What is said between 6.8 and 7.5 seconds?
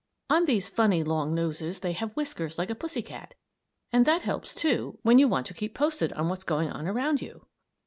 around you.